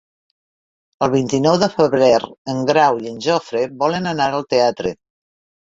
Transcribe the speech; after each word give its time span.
El 1.07 1.11
vint-i-nou 1.15 1.57
de 1.65 1.69
febrer 1.75 2.09
en 2.55 2.65
Grau 2.71 2.99
i 3.05 3.13
en 3.13 3.21
Jofre 3.29 3.65
volen 3.85 4.13
anar 4.17 4.31
al 4.41 4.51
teatre. 4.57 4.99